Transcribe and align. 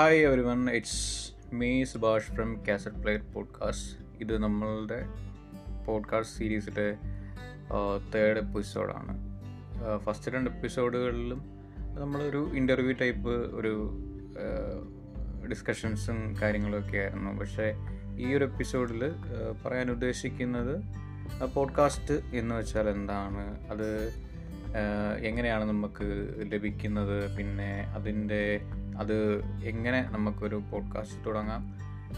Hi 0.00 0.18
everyone 0.40 0.70
it's 0.70 1.32
me 1.52 1.84
Subhash 1.84 2.24
from 2.24 2.62
cassette 2.68 2.96
plate 2.96 3.24
podcast 3.32 4.04
ഇത് 4.20 4.38
നമ്മളുടെ 4.38 5.06
podcast 5.84 6.36
സീരീസിലെ 6.36 6.96
third 8.14 8.38
എപ്പിസോഡാണ് 8.38 9.14
ഫസ്റ്റ് 9.98 10.30
രണ്ട് 10.30 10.50
എപ്പിസോഡുകളിലും 10.50 11.42
നമ്മളൊരു 12.00 12.50
ഇന്റർവ്യൂ 12.54 12.94
ടൈപ്പ് 13.00 13.30
ഒരു 13.30 13.98
ഡിസ്കഷൻസും 15.50 16.34
കാര്യങ്ങളൊക്കെ 16.42 16.96
ആയിരുന്നു. 16.96 17.30
പക്ഷേ 17.30 17.74
ഈ 18.18 18.34
ഒരു 18.34 18.44
എപ്പിസോഡിൽ 18.44 19.12
പറയാൻ 19.66 19.90
ഉദ്ദേശിക്കുന്നത് 19.90 20.82
പോഡ്കാസ്റ്റ് 21.54 22.14
എന്ന് 22.34 22.54
വെച്ചാൽ 22.54 22.88
എന്താണ്? 22.88 23.70
അത് 23.70 24.14
എങ്ങനെയാണ് 25.18 25.64
നമുക്ക് 25.64 26.34
ലഭിക്കുന്നത്? 26.52 27.36
പിന്നെ 27.36 27.92
അതിന്റെ 27.94 28.60
അത് 29.00 29.16
എങ്ങനെ 29.64 30.00
നമുക്കൊരു 30.10 30.56
പോഡ്കാസ്റ്റ് 30.72 31.24
തുടങ്ങാം 31.26 31.62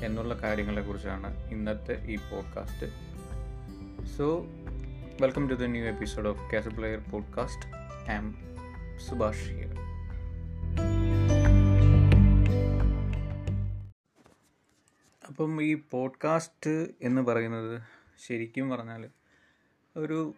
എന്നുള്ള 0.05 0.35
കാര്യങ്ങളെക്കുറിച്ചാണ് 0.35 1.29
ഇന്നത്തെ 1.51 1.95
ഈ 2.07 2.17
podcast 2.17 2.89
so 4.07 4.27
welcome 5.21 5.49
to 5.49 5.55
the 5.55 5.65
new 5.65 5.85
episode 5.85 6.29
of 6.29 6.55
cassette 6.55 6.69
player 6.69 7.01
podcast 7.11 7.67
am 8.11 8.27
Subhash 9.09 9.57
അപ്പം 15.29 15.63
ഈ 15.63 15.75
പോഡ്കാസ്റ്റ് 15.91 16.71
എന്ന് 17.03 17.23
പറയുന്നത് 17.23 17.81
ശരിക്കും 18.27 18.71
പറഞ്ഞാൽ 18.71 19.03
ഒരു 19.97 20.35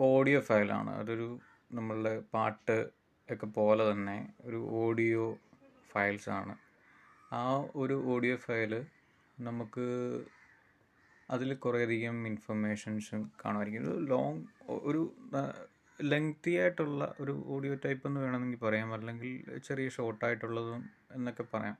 ഓഡിയോ 0.00 0.40
ഫയലാണ് 0.40 0.90
അതൊരു 0.90 1.28
നമ്മളുടെ 1.72 2.22
പാട്ട് 2.34 2.78
ഒക്കെ 3.28 3.46
പോലെ 3.46 3.90
തന്നെ 3.90 4.32
ഒരു 4.40 4.68
ഓഡിയോ 4.72 5.38
ഫയൽസാണ്. 5.92 6.56
ആ 7.32 7.64
ഒരു 7.76 8.02
ഓഡിയോ 8.06 8.36
ഫയൽ 8.36 8.86
നമുക്ക് 9.40 9.86
അതിൽ 11.30 11.54
കുറേയധികം 11.54 12.26
ഇൻഫർമേഷൻസും 12.26 13.32
കാണുമായിരിക്കും. 13.44 13.82
ഒരു 13.82 14.04
ലോങ് 14.04 14.44
ഒരു 14.68 15.12
ലെങ്തി 16.02 16.50
ആയിട്ടുള്ള 16.50 17.14
ഒരു 17.20 17.42
ഓഡിയോ 17.46 17.74
ടൈപ്പ് 17.74 18.08
എന്ന് 18.08 18.20
വേണമെങ്കിൽ 18.20 18.58
പറയാം. 18.58 18.94
അല്ലെങ്കിൽ 18.94 19.58
ചെറിയ 19.58 19.88
ഷോർട്ടായിട്ടുള്ളതും 19.88 20.90
എന്നൊക്കെ 21.12 21.44
പറയാം. 21.54 21.76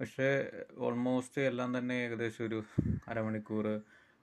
പക്ഷേ 0.00 0.50
ഓൾമോസ്റ്റ് 0.78 1.42
എല്ലാം 1.42 1.78
തന്നെ 1.78 1.94
ഏകദേശം 1.94 2.44
ഒരു 2.44 2.64
അരമണിക്കൂർ 3.08 3.80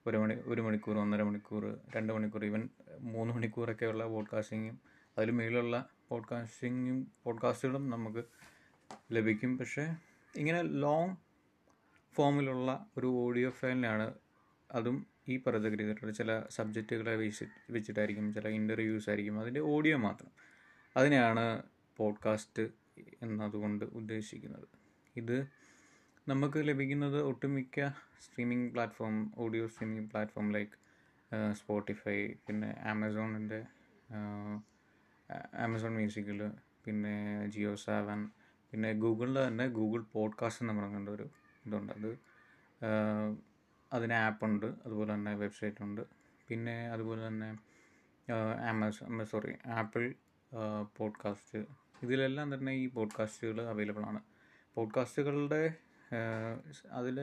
ഒരു 0.08 0.18
മണി 0.18 0.36
ഒരു 0.46 0.62
മണിക്കൂർ 0.62 0.98
ഒന്നര 0.98 1.24
മണിക്കൂർ 1.24 1.80
രണ്ട് 1.96 2.14
മണിക്കൂർ 2.14 2.46
ഈവൻ 2.46 2.70
മൂന്ന് 3.00 3.34
മണിക്കൂറൊക്കെയുള്ള 3.34 4.06
പോഡ്കാസ്റ്റിങ്ങും 4.06 4.80
അതിൽ 5.18 5.32
മേലുള്ള 5.32 5.86
പോഡ്കാസ്റ്റിങ്ങും 6.10 7.12
പോഡ്കാസ്റ്റുകളും 7.24 7.90
നമുക്ക് 7.90 8.24
ലഭിക്കും. 9.14 9.58
പക്ഷേ 9.58 9.95
ഇങ്ങനെ 10.36 10.61
ലോങ് 10.61 11.16
ഫോമിലുള്ള 12.16 12.69
ഒരു 12.97 13.08
ഓഡിയോ 13.08 13.50
ഫയലിനാണ് 13.50 14.14
അതും 14.72 14.97
ഈ 15.28 15.38
രീതിയിലുള്ള 15.47 16.14
ചില 16.14 16.31
സബ്ജക്റ്റുകളെ 16.50 17.16
വെച്ച് 17.16 17.45
വെച്ചിട്ടായിരിക്കും 17.70 18.33
ചില 18.33 18.47
ഇന്റർവ്യൂസ് 18.47 19.09
ആയിരിക്കും 19.09 19.39
അതിന്റെ 19.39 19.59
ഓഡിയോ 19.59 19.97
മാത്രം. 19.97 20.31
അതിനെയാണ് 20.97 21.45
പോഡ്കാസ്റ്റ് 21.97 22.64
എന്നതുകൊണ്ട് 23.22 23.86
ഉദ്ദേശിക്കുന്നത്. 23.86 24.67
ഇത് 25.16 25.38
നമുക്ക് 26.27 26.67
ലഭിക്കുന്നത് 26.67 27.20
ഒട്ടുമിക്ക 27.22 27.88
streaming 28.22 28.72
platform 28.72 29.16
audio 29.38 29.67
streaming 29.67 30.11
platform 30.11 30.52
like 30.52 30.75
Spotify 31.52 32.17
പിന്നെ 32.48 32.70
ആമസോണിന്റെ 32.83 33.59
ആമസോൺ 35.55 35.94
മ്യൂസിക്കിൽ 35.95 36.39
പിന്നെ 36.86 37.16
ജിയോ 37.48 37.75
സെവൻ 37.75 38.20
പിന്നെ 38.74 38.94
ഗൂഗിളിൽ 38.94 39.48
തന്നെ 39.48 39.68
ഗൂഗിൾ 39.68 40.02
പോഡ്കാസ്റ്റ് 40.14 40.64
എന്ന് 40.64 40.82
പറഞ്ഞ 40.82 41.10
ഒരു 41.10 41.30
ഇതുണ്ട്. 41.66 41.94
അത് 41.94 42.18
അതിന് 43.94 44.14
ആപ്പുണ്ട് 44.14 44.66
അതുപോലെ 44.66 45.14
തന്നെ 45.14 45.36
വെബ്സൈറ്റ് 45.36 45.84
ഉണ്ട്. 45.84 46.02
പിന്നെ 46.48 46.89
അതുപോലെ 46.89 47.28
തന്നെ 47.28 47.50
ആമസോൺ 48.70 49.26
സോറി 49.26 49.54
ആപ്പിൾ 49.67 50.16
പോഡ്കാസ്റ്റ് 50.98 51.60
ഇതിലെല്ലാം 52.04 52.54
തന്നെ 52.54 52.72
ഈ 52.72 52.88
പോഡ്കാസ്റ്റുകൾ 52.88 53.62
അവൈലബിൾ 53.62 54.04
ആണ്. 54.04 54.22
പോഡ്കാസ്റ്റുകളുടെ 54.76 55.73
അതിൽ 56.92 57.17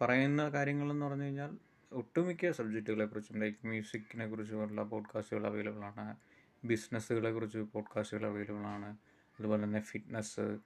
പറയുന്ന 0.00 0.48
കാര്യങ്ങളെന്ന് 0.48 1.06
പറഞ്ഞു 1.06 1.24
കഴിഞ്ഞാൽ 1.24 1.50
ഒട്ടുമിക്ക 1.92 2.50
സബ്ജക്റ്റുകളെ 2.50 3.04
കുറിച്ചും 3.04 3.38
ലൈക്ക് 3.40 3.66
മ്യൂസിക്കിനെ 3.66 4.26
കുറിച്ചുള്ള 4.28 4.82
പോഡ്കാസ്റ്റുകൾ 4.82 5.46
അവൈലബിൾ 5.46 5.84
ആണ്. 5.84 6.16
ബിസിനസ്സുകളെ 6.64 7.32
കുറിച്ച് 7.32 7.58
പോഡ്കാസ്റ്റുകൾ 7.58 8.26
അവൈലബിൾ 8.26 8.66
ആണ്. 8.66 8.96
അതുപോലെ 9.40 9.64
തന്നെ 9.64 9.80
ഫിറ്റ്നസ് 9.80 10.58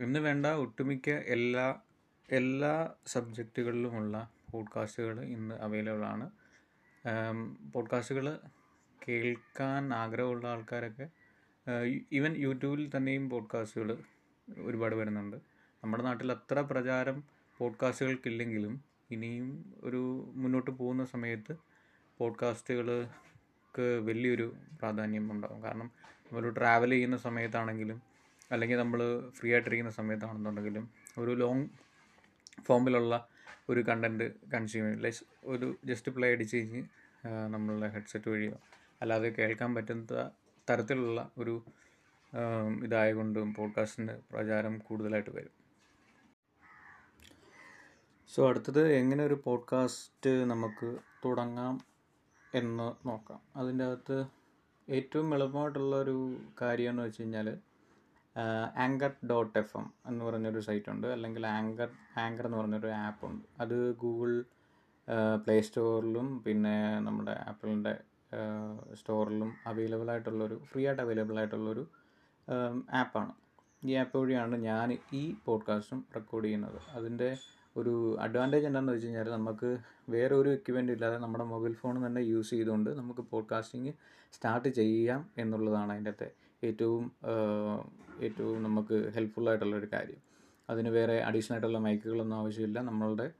എന്ന് 0.00 0.20
വേണ്ട 0.20 0.46
ഒട്ടുമിക്ക 0.46 1.10
എല്ലാ 1.10 1.80
എല്ലാ 2.30 2.90
സബ്ജക്റ്റുകളിലുമുള്ള 3.06 4.30
പോഡ്കാസ്റ്റുകൾ 4.50 5.20
ഇന്ന് 5.20 5.54
അവൈലബിൾ 5.54 6.04
ആണ്. 6.04 6.30
പോഡ്കാസ്റ്റുകൾ 7.72 8.40
കേൾക്കാൻ 9.08 9.94
ആഗ്രഹമുള്ള 9.94 10.48
ആൾക്കാരൊക്കെ 10.48 11.08
ഈവൻ 12.12 12.36
യൂട്യൂബിൽ 12.36 12.90
തന്നെയും 12.96 13.30
പോഡ്കാസ്റ്റുകൾ 13.30 13.98
ഒരുപാട് 14.58 14.94
വരുന്നുണ്ട്. 14.94 15.36
നമ്മുടെ 15.84 16.02
നാട്ടിൽ 16.02 16.32
അത്ര 16.32 16.60
പ്രചാരം 16.60 17.24
പോഡ്കാസ്റ്റുകൾക്കില്ലെങ്കിലും 17.58 18.84
ഇനിയും 19.10 19.74
ഒരു 19.84 20.32
മുന്നോട്ട് 20.34 20.70
പോകുന്ന 20.70 21.04
സമയത്ത് 21.04 21.56
പോഡ്കാസ്റ്റുകൾക്ക് 23.72 24.06
വലിയൊരു 24.06 24.46
പ്രാധാന്യം 24.78 25.26
ഉണ്ടാകും 25.32 25.60
കാരണം 25.62 25.88
നമ്മൾ 26.26 26.50
ട്രാവൽ 26.50 26.90
ചെയ്യുന്ന 26.90 27.16
സമയത്താണെങ്കിലും 27.16 27.98
അല്ലെങ്കിൽ 28.50 28.76
നമ്മൾ 28.76 29.00
ഫ്രീ 29.30 29.48
ആയിട്ടിരിക്കുന്ന 29.52 29.92
സമയത്താണെന്നുണ്ടെങ്കിലും 29.92 30.84
ഒരു 31.18 31.32
ലോങ് 31.34 31.64
ഫോമിലുള്ള 32.62 33.14
ഒരു 33.68 33.80
കണ്ടന്റ് 33.80 34.26
കൺസ്യൂം 34.52 34.84
ചെയ്യും. 34.84 35.02
ലൈസ് 35.02 35.24
ഒരു 35.44 35.68
ജസ്റ്റ് 35.84 36.12
പ്ലേ 36.12 36.28
അടിച്ച് 36.32 36.56
കഴിഞ്ഞ് 36.56 36.82
നമ്മളുടെ 37.50 37.88
ഹെഡ്സെറ്റ് 37.88 38.30
വഴിയോ 38.30 38.56
അല്ലാതെ 39.02 39.28
കേൾക്കാൻ 39.38 39.70
പറ്റുന്ന 39.74 40.30
തരത്തിലുള്ള 40.68 41.20
ഒരു 41.38 41.54
ഇതായതുകൊണ്ടും 42.84 43.48
പോഡ്കാസ്റ്റിന്റെ 43.54 44.14
പ്രചാരം 44.30 44.74
കൂടുതലായിട്ട് 44.78 45.32
വരും. 45.36 45.54
സോ 48.30 48.40
അടുത്തത് 48.48 48.82
എങ്ങനെ 48.92 49.22
ഒരു 49.24 49.36
പോഡ്കാസ്റ്റ് 49.46 50.30
നമുക്ക് 50.50 50.88
തുടങ്ങാം 51.24 51.74
എന്ന് 52.54 53.08
നോക്കാം. 53.08 53.40
അതിന്റെ 53.56 53.84
അകത്ത് 53.84 54.24
ഏറ്റവും 54.88 55.34
എളുപ്പമായിട്ടുള്ള 55.34 55.96
ഒരു 55.96 56.36
കാര്യമെന്ന് 56.62 57.02
വെച്ച് 57.02 57.22
കഴിഞ്ഞാൽ 57.22 57.58
ആങ്കർ 58.76 59.12
ഡോട്ട് 59.30 59.58
എഫ് 59.58 59.76
എം 59.76 59.92
എന്ന് 60.06 60.24
പറഞ്ഞൊരു 60.24 60.60
സൈറ്റ് 60.60 60.90
ഉണ്ട്. 60.90 61.06
അല്ലെങ്കിൽ 61.06 61.46
ആങ്കർ 61.46 61.90
ആങ്കർ 62.16 62.46
എന്ന് 62.46 62.58
പറഞ്ഞൊരു 62.58 62.86
ആപ്പ് 62.86 63.26
ഉണ്ട്. 63.26 63.44
അത് 63.60 63.96
ഗൂഗിൾ 63.96 64.44
പ്ലേ 65.44 65.60
സ്റ്റോറിലും 65.60 66.42
പിന്നെ 66.46 67.00
നമ്മുടെ 67.00 67.44
ആപ്പിളിന്റെ 67.48 67.94
സ്റ്റോറിലും 68.94 69.52
അവൈലബിൾ 69.66 70.10
ആയിട്ടുള്ളൊരു 70.10 70.60
ഫ്രീ 70.64 70.86
ആയിട്ട് 70.86 71.02
അവൈലബിൾ 71.02 71.38
ആയിട്ടുള്ളൊരു 71.38 71.86
ആപ്പാണ് 72.92 73.32
ഈ 73.84 73.94
ആപ്പ് 73.94 74.18
വഴിയാണ് 74.18 74.56
ഞാൻ 74.56 74.98
ഈ 75.12 75.34
പോഡ്കാസ്റ്റും 75.44 76.06
റെക്കോർഡ് 76.16 76.44
ചെയ്യുന്നത്. 76.44 76.80
അതിന്റെ 76.90 77.36
ഒരു 77.76 78.16
അഡ്വാന്റേജ് 78.20 78.66
എന്താണെന്ന് 78.66 78.92
വെച്ച് 78.92 79.06
കഴിഞ്ഞാൽ 79.06 79.30
നമുക്ക് 79.30 79.78
വേറെ 80.08 80.34
ഒരു 80.36 80.48
എക്യുപ്മെന്റ് 80.48 80.92
ഇല്ലാതെ 80.92 81.18
നമ്മുടെ 81.18 81.44
മൊബൈൽ 81.44 81.72
ഫോൺ 81.74 82.06
തന്നെ 82.06 82.20
യൂസ് 82.20 82.50
ചെയ്തുകൊണ്ട് 82.50 82.90
നമുക്ക് 82.90 83.20
പോഡ്കാസ്റ്റിംഗ് 83.20 83.92
സ്റ്റാർട്ട് 84.32 84.68
ചെയ്യാം 84.68 85.30
എന്നുള്ളതാണ് 85.38 85.92
അതിന്റെ 85.92 86.10
അകത്തെ 86.10 86.30
ഏറ്റവും 86.64 87.12
ഏറ്റവും 88.22 88.62
നമുക്ക് 88.62 89.12
ഹെൽപ്ഫുൾ 89.14 89.48
ആയിട്ടുള്ളൊരു 89.48 89.88
കാര്യം. 89.92 90.16
അതിന് 90.70 90.88
വേറെ 90.88 91.18
അഡീഷണൽ 91.18 91.54
ആയിട്ടുള്ള 91.54 91.78
മൈക്കുകളൊന്നും 91.78 92.36
ആവശ്യമില്ല. 92.36 92.80
നമ്മളുടെ 92.80 93.32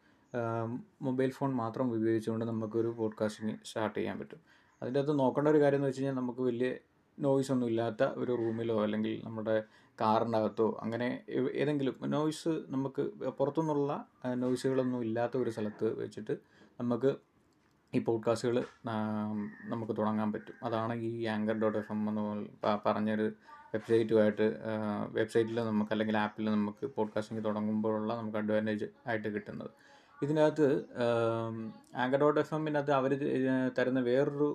മൊബൈൽ 1.02 1.30
ഫോൺ 1.30 1.52
മാത്രം 1.52 1.94
ഉപയോഗിച്ചുകൊണ്ട് 1.94 2.44
നമുക്കൊരു 2.44 2.88
പോഡ്കാസ്റ്റിംഗ് 2.88 3.56
സ്റ്റാർട്ട് 3.64 3.98
ചെയ്യാൻ 3.98 4.18
പറ്റും. 4.18 4.40
അതിന്റെ 4.82 5.00
അകത്ത് 5.00 5.18
നോക്കേണ്ട 5.18 5.48
ഒരു 5.48 5.60
കാര്യം 5.60 5.78
എന്ന് 5.78 5.88
വെച്ച് 5.88 6.00
കഴിഞ്ഞാൽ 6.00 6.14
നമുക്ക് 6.14 6.40
വലിയ 6.40 6.74
നോയ്സ് 7.18 7.52
ഒന്നും 7.52 7.66
ഇല്ലാത്ത 7.66 8.02
ഒരു 8.02 8.32
റൂമിലോ 8.32 8.82
അല്ലെങ്കിൽ 8.82 9.22
നമ്മുടെ 9.24 9.62
കാറിന്റെ 10.00 10.38
അകത്തോ 10.38 10.80
അങ്ങനെ 10.82 11.24
ഏതെങ്കിലും 11.52 11.96
നോയ്സ് 12.04 12.52
നമുക്ക് 12.68 13.02
പുറത്തുനിന്നുള്ള 13.38 14.04
നോയ്സുകളൊന്നും 14.34 15.02
ഇല്ലാത്ത 15.02 15.36
ഒരു 15.36 15.50
സ്ഥലത്ത് 15.50 15.98
വെച്ചിട്ട് 15.98 16.34
നമുക്ക് 16.80 17.10
ഈ 17.94 17.98
പോഡ്കാസ്റ്റുകൾ 17.98 18.64
നമുക്ക് 19.64 19.92
തുടങ്ങാൻ 19.92 20.32
പറ്റും. 20.32 20.54
അതാണ് 20.62 20.94
ഈ 20.94 21.26
ആങ്കർ 21.26 21.54
ഡോട്ട് 21.54 21.78
എഫ് 21.78 21.92
എം 21.92 22.08
എന്ന് 22.08 22.22
പറഞ്ഞൊരു 22.86 23.26
വെബ്സൈറ്റുമായിട്ട് 23.74 24.46
വെബ്സൈറ്റിൽ 25.10 25.60
നമുക്ക് 25.60 25.92
അല്ലെങ്കിൽ 25.92 26.16
ആപ്പിൽ 26.16 26.44
നമുക്ക് 26.44 26.86
പോഡ്കാസ്റ്റിംഗ് 26.86 27.44
തുടങ്ങുമ്പോഴുള്ള 27.44 28.16
നമുക്ക് 28.16 28.38
അഡ്വാന്റേജ് 28.38 28.88
ആയിട്ട് 29.06 29.28
കിട്ടുന്നത്. 29.28 29.70
ഇതിനകത്ത് 30.22 30.66
ആങ്കർ 31.96 32.20
ഡോട്ട് 32.20 32.40
എഫ് 32.40 32.54
എമ്മിനകത്ത് 32.54 32.92
അവർ 32.92 33.12
തരുന്ന 33.78 34.00
വേറൊരു 34.00 34.50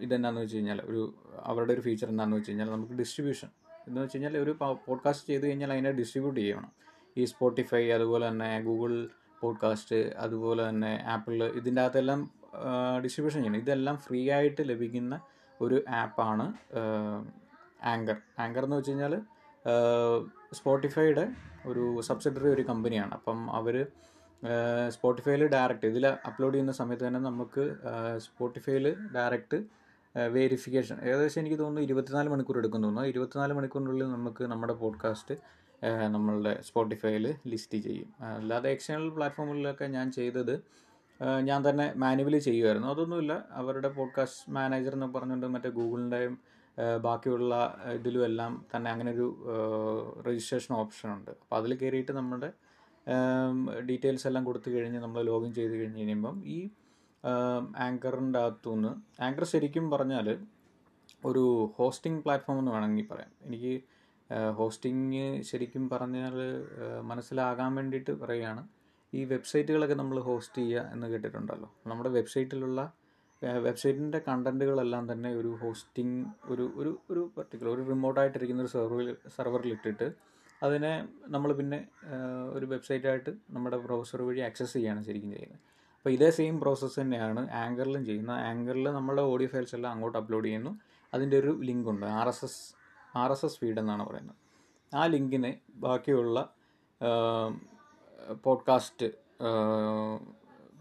ഇതെന്നാന്ന് 0.00 0.40
വെച്ച് 0.40 0.56
കഴിഞ്ഞാൽ 0.56 0.80
ഒരു 0.84 1.14
അവരുടെ 1.44 1.72
ഒരു 1.72 1.80
ഫീച്ചർ 1.80 2.08
എന്താണെന്ന് 2.08 2.36
വെച്ച് 2.36 2.50
കഴിഞ്ഞാൽ 2.50 2.70
നമുക്ക് 2.70 2.92
ഡിസ്ട്രിബ്യൂഷൻ 2.92 3.48
എന്ന് 3.88 4.00
വെച്ച് 4.00 4.16
കഴിഞ്ഞാൽ 4.16 4.38
ഒരു 4.38 4.50
പോഡ്കാസ്റ്റ് 4.86 5.28
ചെയ്ത് 5.28 5.46
കഴിഞ്ഞാൽ 5.46 5.72
അതിനെ 5.72 5.92
ഡിസ്ട്രിബ്യൂട്ട് 5.92 6.40
ചെയ്യണം. 6.40 6.72
ഈ 7.16 7.24
സ്പോട്ടിഫൈ 7.24 7.90
അതുപോലെ 7.90 8.28
തന്നെ 8.28 8.62
ഗൂഗിൾ 8.62 9.08
പോഡ്കാസ്റ്റ് 9.40 10.14
അതുപോലെ 10.16 10.68
തന്നെ 10.68 11.04
ആപ്പിൾ 11.06 11.44
ഇതിന്റെ 11.44 11.82
അകത്തെല്ലാം 11.82 12.30
ഡിസ്ട്രിബ്യൂഷൻ 13.04 13.40
ചെയ്യണം. 13.40 13.58
ഇതെല്ലാം 13.58 13.96
ഫ്രീ 13.98 14.30
ആയിട്ട് 14.30 14.68
ലഭിക്കുന്ന 14.68 15.20
ഒരു 15.60 15.84
ആപ്പാണ് 15.88 16.46
ആങ്കർ 17.82 18.16
ആങ്കർ 18.38 18.64
എന്ന് 18.64 18.76
വെച്ച് 18.76 18.90
കഴിഞ്ഞാൽ 18.90 19.14
സ്പോട്ടിഫൈയുടെ 20.52 21.24
ഒരു 21.66 22.00
സബ്സിഡറി 22.00 22.48
ഒരു 22.48 22.62
കമ്പനിയാണ് 22.62 23.12
അപ്പം 23.12 23.56
അവർ 23.56 23.86
സ്പോട്ടിഫൈയിൽ 24.88 25.46
ഡയറക്റ്റ് 25.46 25.86
ഇതിൽ 25.86 26.06
അപ്ലോഡ് 26.06 26.54
ചെയ്യുന്ന 26.54 26.72
സമയത്ത് 26.72 27.06
തന്നെ 27.06 27.20
നമുക്ക് 27.20 27.64
സ്പോട്ടിഫൈയിൽ 28.16 28.96
ഡയറക്റ്റ് 29.14 29.58
വേരിഫിക്കേഷൻ 30.16 30.96
ഏകദേശം 31.02 31.40
എനിക്ക് 31.40 31.58
തോന്നുന്നു 31.58 31.80
ഇരുപത്തിനാല് 31.80 32.28
മണിക്കൂർ 32.28 32.58
എടുക്കും 32.58 32.82
തോന്നുന്നു. 32.82 33.08
ഇരുപത്തിനാല് 33.08 33.52
മണിക്കൂറിനുള്ളിൽ 33.52 34.06
നമുക്ക് 34.08 34.44
നമ്മുടെ 34.44 34.72
പോഡ്കാസ്റ്റ് 34.72 35.34
നമ്മളുടെ 36.08 36.62
സ്പോട്ടിഫൈയിൽ 36.62 37.34
ലിസ്റ്റ് 37.46 37.78
ചെയ്യും. 37.78 38.24
അല്ലാതെ 38.24 38.70
എക്സ്റ്റേണൽ 38.70 39.08
പ്ലാറ്റ്ഫോമുകളിലൊക്കെ 39.08 39.84
ഞാൻ 39.84 40.12
ചെയ്തത് 40.12 40.62
ഞാൻ 41.42 41.70
തന്നെ 41.70 41.92
മാനുവലി 41.96 42.38
ചെയ്യുമായിരുന്നു 42.38 42.88
അതൊന്നുമില്ല. 42.88 43.44
അവരുടെ 43.50 43.88
പോഡ്കാസ്റ്റ് 43.88 44.52
മാനേജർ 44.52 44.92
എന്ന് 44.92 45.14
പറഞ്ഞുകൊണ്ട് 45.14 45.46
മറ്റേ 45.46 45.68
ഗൂഗിളിന്റെയും 45.68 46.38
ബാക്കിയുള്ള 47.02 47.78
ഇതിലും 47.94 48.24
എല്ലാം 48.24 48.66
തന്നെ 48.76 48.90
അങ്ങനെ 48.90 49.12
ഒരു 49.12 49.26
രജിസ്ട്രേഷൻ 50.28 50.74
ഓപ്ഷൻ 50.74 51.12
ഉണ്ട്. 51.14 51.30
അപ്പോൾ 51.30 51.56
അതിൽ 51.56 51.74
കയറിയിട്ട് 51.74 52.12
നമ്മുടെ 52.12 52.52
ഡീറ്റെയിൽസ് 53.90 54.26
എല്ലാം 54.26 54.44
കൊടുത്തു 54.44 54.70
കഴിഞ്ഞ് 54.70 54.98
നമ്മൾ 54.98 55.22
ലോഗിൻ 55.22 55.54
ചെയ്ത് 55.54 55.72
കഴിഞ്ഞ് 55.72 56.02
കഴിയുമ്പം 56.02 56.42
ഈ 56.46 56.70
ആങ്കറിന്റെ 57.84 58.38
അകത്തുനിന്ന്. 58.38 58.92
ആങ്കർ 59.24 59.44
ശരിക്കും 59.44 59.90
പറഞ്ഞാൽ 59.90 60.26
ഒരു 61.26 61.44
ഹോസ്റ്റിംഗ് 61.78 62.20
പ്ലാറ്റ്ഫോം 62.24 62.58
എന്ന് 62.58 62.72
വേണമെങ്കിൽ 62.72 63.06
പറയാം. 63.12 63.30
എനിക്ക് 63.46 63.74
ഹോസ്റ്റിംഗ് 64.58 65.42
ശരിക്കും 65.42 65.84
പറഞ്ഞാൽ 65.88 66.36
മനസ്സിലാകാൻ 67.10 67.74
വേണ്ടിയിട്ട് 67.74 68.12
പറയുകയാണ്. 68.22 68.62
ഈ 69.12 69.24
വെബ്സൈറ്റുകളൊക്കെ 69.24 69.94
നമ്മൾ 69.94 70.18
ഹോസ്റ്റ് 70.20 70.62
ചെയ്യുക 70.62 70.90
എന്ന് 70.94 71.06
കേട്ടിട്ടുണ്ടല്ലോ. 71.06 71.68
നമ്മുടെ 71.86 72.08
വെബ്സൈറ്റിലുള്ള 72.08 72.80
വെബ്സൈറ്റിന്റെ 73.42 74.20
കണ്ടന്റുകളെല്ലാം 74.28 75.12
തന്നെ 75.12 75.30
ഒരു 75.34 75.50
ഹോസ്റ്റിംഗ് 75.62 76.20
ഒരു 76.52 76.64
ഒരു 76.76 76.92
ഒരു 77.10 77.22
പർട്ടിക്കുലർ 77.36 77.70
ഒരു 77.74 77.82
റിമോട്ടായിട്ടിരിക്കുന്ന 77.90 78.62
ഒരു 78.62 78.72
സെർവറിൽ 78.74 79.16
സെർവറിൽ 79.36 79.72
ഇട്ടിട്ട് 79.72 80.06
അതിനെ 80.62 80.92
നമ്മൾ 81.26 81.52
പിന്നെ 81.52 81.78
ഒരു 82.52 82.66
വെബ്സൈറ്റായിട്ട് 82.66 83.30
നമ്മുടെ 83.50 83.76
ബ്രൗസർ 83.76 84.22
വഴി 84.22 84.40
ആക്സസ് 84.40 84.72
ചെയ്യുകയാണ് 84.72 85.04
ശരിക്കും 85.04 85.32
ചെയ്യുന്നത്. 85.32 85.62
അപ്പോൾ 86.06 86.14
ഇതേ 86.14 86.30
സെയിം 86.30 86.60
പ്രോസസ്സ് 86.60 87.00
തന്നെയാണ് 87.00 87.50
ആങ്കറിലും 87.50 88.04
ചെയ്യുന്നത് 88.04 88.36
ആങ്കറിൽ 88.36 88.90
നമ്മുടെ 88.90 89.22
ഓഡിയോ 89.22 89.48
ഫയൽസ് 89.48 89.74
എല്ലാം 89.74 89.92
അങ്ങോട്ട് 89.92 90.18
അപ്ലോഡ് 90.18 90.44
ചെയ്യുന്നു. 90.44 90.78
അതിന്റെ 91.14 91.38
ഒരു 91.38 91.60
ലിങ്ക് 91.62 91.88
ഉണ്ട്. 91.90 92.06
R 92.06 92.28
S 92.28 92.44
S 92.44 92.74
R 93.16 93.32
S 93.32 93.44
S 93.44 93.58
feed 93.58 93.78
എന്നാണ് 93.78 94.06
പറയുന്നത്. 94.06 94.36
ആ 94.94 95.06
ലിങ്കിനെ 95.06 95.60
ബാക്കിയുള്ള 95.74 96.48
പോഡ്കാസ്റ്റ് 98.44 99.06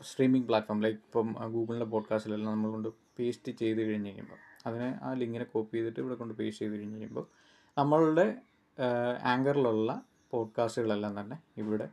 സ്ട്രീമിംഗ് 0.04 0.48
പ്ലാറ്റ്ഫോം 0.48 0.82
ലൈക്ക് 0.82 1.00
ഇപ്പം 1.00 1.32
ഗൂഗിളിന്റെ 1.52 1.86
പോഡ്കാസ്റ്റിലെല്ലാം 1.86 2.52
നമ്മൾ 2.52 2.72
കൊണ്ട് 2.72 2.90
പേസ്റ്റ് 3.20 3.52
ചെയ്ത് 3.52 3.82
കഴിഞ്ഞ് 3.82 4.10
കഴിയുമ്പോൾ 4.10 4.38
അതിനെ 4.66 5.00
ആ 5.02 5.14
ലിങ്കിനെ 5.14 5.44
കോപ്പി 5.44 5.78
ചെയ്തിട്ട് 5.78 6.00
ഇവിടെ 6.00 6.16
കൊണ്ട് 6.16 6.34
പേസ്റ്റ് 6.34 6.66
ചെയ്ത് 6.66 6.76
കഴിഞ്ഞ് 6.76 6.96
കഴിയുമ്പോൾ 6.96 7.26
നമ്മളുടെ 7.78 8.36
ആങ്കറിലുള്ള 9.24 10.02
പോഡ്കാസ്റ്റുകളെല്ലാം 10.32 11.20
തന്നെ 11.20 11.40
ഇവിടെ 11.58 11.90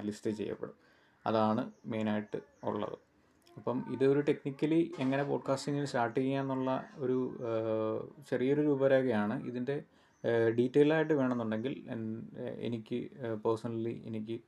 ലിസ്റ്റ് 0.00 0.30
ചെയ്യപ്പെടും. 0.30 0.87
അതാണ് 1.28 1.62
മെയിനായിട്ട് 1.86 2.38
ഉള്ളത്. 2.64 2.96
അപ്പം 3.56 3.78
ഇതൊരു 3.92 4.20
ടെക്നിക്കലി 4.20 4.80
എങ്ങനെ 4.98 5.22
പോഡ്കാസ്റ്റിങ്ങിന് 5.22 5.86
സ്റ്റാർട്ട് 5.86 6.20
ചെയ്യാമെന്നുള്ള 6.20 6.70
ഒരു 6.96 7.16
ചെറിയൊരു 8.30 8.60
രൂപരേഖയാണ്. 8.60 9.36
ഇതിന്റെ 9.46 9.76
ഡീറ്റെയിൽ 10.58 10.94
ആയിട്ട് 10.94 11.14
വേണമെന്നുണ്ടെങ്കിൽ 11.14 11.74
എനിക്ക് 12.58 12.98
പേഴ്സണലി 13.34 13.94
എനിക്ക് 14.04 14.40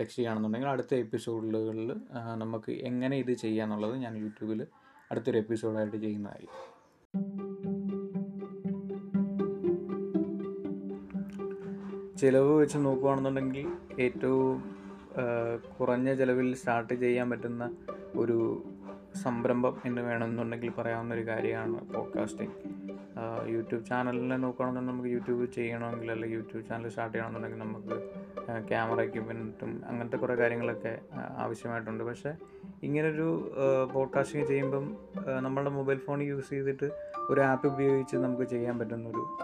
ടെക്സ്റ്റ് 0.00 0.18
ചെയ്യുകയാണെന്നുണ്ടെങ്കിൽ 0.18 0.68
അടുത്ത 0.68 0.94
എപ്പിസോഡുകളിൽ 0.94 1.90
നമുക്ക് 2.34 2.72
എങ്ങനെ 2.72 3.16
ഇത് 3.16 3.32
ചെയ്യാന്നുള്ളത് 3.32 3.96
ഞാൻ 3.96 4.16
യൂട്യൂബിൽ 4.16 4.66
അടുത്തൊരു 5.10 5.38
എപ്പിസോഡായിട്ട് 5.38 5.96
ചെയ്യുന്നതായിരിക്കും. 5.96 6.62
ചിലവ് 12.16 12.52
വെച്ച് 12.60 12.78
നോക്കുകയാണെന്നുണ്ടെങ്കിൽ 12.78 13.66
ഏറ്റവും 14.00 14.58
കുറഞ്ഞ 15.80 16.14
ചിലവിൽ 16.14 16.54
സ്റ്റാർട്ട് 16.54 16.94
ചെയ്യാൻ 16.94 17.30
പറ്റുന്ന 17.30 17.76
ഒരു 18.16 18.62
സംരംഭം 19.22 19.80
എന്ന് 19.84 20.02
വേണമെന്നുണ്ടെങ്കിൽ 20.02 20.70
പറയാവുന്ന 20.70 21.14
ഒരു 21.14 21.26
കാര്യമാണ് 21.26 21.92
പോഡ്കാസ്റ്റിംഗ് 21.94 22.52
യൂട്യൂബ് 23.48 23.84
ചാനലിനെ 23.84 24.36
നോക്കുകയാണെന്നുണ്ടെങ്കിൽ 24.36 24.94
നമുക്ക് 24.94 25.08
യൂട്യൂബ് 25.08 25.52
ചെയ്യണമെങ്കിൽ 25.52 26.10
അല്ലെങ്കിൽ 26.10 26.36
യൂട്യൂബ് 26.36 26.66
ചാനൽ 26.66 26.88
സ്റ്റാർട്ട് 26.88 27.18
ചെയ്യണമെന്നുണ്ടെങ്കിൽ 27.18 27.58
നമുക്ക് 27.58 27.96
ക്യാമറ 28.68 29.00
എക്യുപ്മെന്റും 29.00 29.82
അങ്ങനത്തെ 29.86 30.16
കുറേ 30.16 30.34
കാര്യങ്ങളൊക്കെ 30.34 30.98
ആവശ്യമായിട്ടുണ്ട്. 31.36 32.04
പക്ഷേ 32.04 32.34
ഇങ്ങനൊരു 32.82 33.54
പോഡ്കാസ്റ്റിംഗ് 33.92 34.46
ചെയ്യുമ്പം 34.46 34.96
നമ്മളുടെ 35.40 35.70
മൊബൈൽ 35.70 35.96
ഫോൺ 35.96 36.22
യൂസ് 36.22 36.50
ചെയ്തിട്ട് 36.50 36.90
ഒരു 37.30 37.40
ആപ്പ് 37.40 37.66
ഉപയോഗിച്ച് 37.66 38.16
നമുക്ക് 38.16 38.42
ചെയ്യാൻ 38.42 38.78
പറ്റുന്നൊരു 38.78 39.38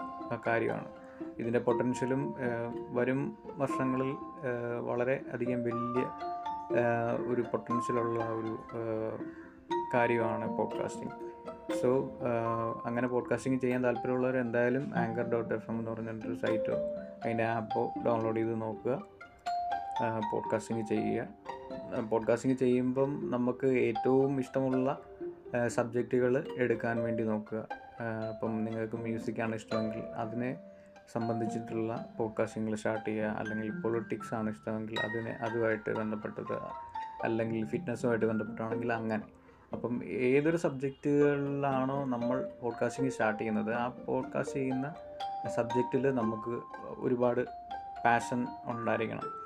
കാര്യമാണ്. 0.47 0.87
ഇതിന്റെ 1.41 1.59
പൊട്ടൻഷ്യലും 1.59 2.35
വരും 2.89 3.37
വർഷങ്ങളിൽ 3.45 4.15
വളരെ 4.81 5.21
അധികം 5.33 5.63
വലിയ 5.63 6.03
ഒരു 7.33 7.41
പൊട്ടൻഷ്യലുള്ള 7.41 8.29
ഒരു 8.29 8.53
കാര്യമാണ് 9.93 10.57
പോഡ്കാസ്റ്റിംഗ്. 10.57 11.11
സോ 11.81 11.89
അങ്ങനെ 12.85 13.07
പോഡ്കാസ്റ്റിംഗ് 13.07 13.61
ചെയ്യാൻ 13.61 13.83
താല്പര്യമുള്ളവർ 13.83 14.37
എന്തായാലും 14.37 14.91
ആങ്കർ 14.95 15.29
ഡോട്ട് 15.29 15.53
എഫ് 15.53 15.71
എം 15.71 15.79
എന്ന് 15.79 15.91
പറഞ്ഞിട്ടൊരു 15.91 16.33
സൈറ്റോ 16.33 16.73
അതിന്റെ 17.23 17.43
ആപ്പോ 17.43 17.91
ഡൗൺലോഡ് 18.05 18.37
ചെയ്ത് 18.37 18.61
നോക്കുക. 18.61 19.03
പോഡ്കാസ്റ്റിംഗ് 20.31 20.87
ചെയ്യുക. 20.87 21.27
പോഡ്കാസ്റ്റിംഗ് 22.09 22.57
ചെയ്യുമ്പം 22.57 23.31
നമുക്ക് 23.31 23.67
ഏറ്റവും 23.67 24.39
ഇഷ്ടമുള്ള 24.39 24.99
സബ്ജക്റ്റുകൾ 25.67 26.45
എടുക്കാൻ 26.57 27.03
വേണ്ടി 27.03 27.23
നോക്കുക. 27.23 27.67
അപ്പം 28.33 28.63
നിങ്ങൾക്ക് 28.63 28.95
മ്യൂസിക്കാണ് 28.95 29.55
ഇഷ്ടമെങ്കിൽ 29.55 29.99
അതിനെ 29.99 30.57
സംബന്ധിച്ചിട്ടുള്ള 31.13 32.05
പോഡ്കാസ്റ്റിങ്ങൾ 32.17 32.75
സ്റ്റാർട്ട് 32.75 33.05
ചെയ്യുക. 33.05 33.25
അല്ലെങ്കിൽ 33.25 33.71
പൊളിറ്റിക്സ് 33.71 34.33
ആണ് 34.33 34.49
ഇഷ്ടമെങ്കിൽ 34.49 34.99
അതിനെ 34.99 35.31
അതുമായിട്ട് 35.31 35.89
ബന്ധപ്പെട്ടത്. 35.89 36.57
അല്ലെങ്കിൽ 37.23 37.65
ഫിറ്റ്നസ്സുമായിട്ട് 37.65 38.25
ബന്ധപ്പെട്ടാണെങ്കിൽ 38.25 38.93
അങ്ങനെ. 38.93 39.23
അപ്പം 39.73 40.03
ഏതൊരു 40.03 40.57
സബ്ജക്റ്റുകളിലാണോ 40.57 42.05
നമ്മൾ 42.05 42.49
പോഡ്കാസ്റ്റിംഗ് 42.61 43.11
സ്റ്റാർട്ട് 43.11 43.39
ചെയ്യുന്നത് 43.39 43.73
ആ 43.73 43.87
പോഡ്കാസ്റ്റ് 43.87 44.55
ചെയ്യുന്ന 44.55 44.93
സബ്ജക്റ്റിൽ 45.55 46.15
നമുക്ക് 46.15 46.61
ഒരുപാട് 46.97 47.45
പാഷൻ 48.05 48.47
ഉണ്ടായിരിക്കണം. 48.65 49.41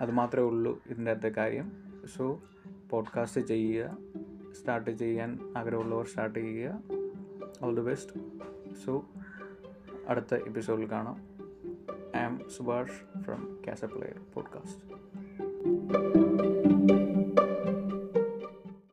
അത് 0.00 0.10
മാത്രമേ 0.10 0.46
ഉള്ളൂ 0.46 0.82
ഇതിന്റെ 0.86 1.10
അകത്തെ 1.10 1.28
കാര്യം. 1.28 1.72
സോ 2.16 2.40
പോഡ്കാസ്റ്റ് 2.90 3.40
ചെയ്യുക 3.40 3.96
സ്റ്റാർട്ട് 4.60 4.90
ചെയ്യാൻ 4.90 5.38
ആഗ്രഹമുള്ളവർ 5.56 6.06
സ്റ്റാർട്ട് 6.06 6.38
ചെയ്യുക. 6.38 6.78
ഓൾ 7.62 7.74
ദി 7.74 7.80
ബെസ്റ്റ് 7.80 8.20
സോ 8.86 9.04
അടുത്ത 10.10 10.34
എപ്പിസോഡിൽ 10.34 10.90
കാണാം. 10.90 11.22
I'm 12.24 12.50
Subhash 12.56 13.20
from 13.22 13.58
cassette player 13.66 14.20
podcast 14.34 16.29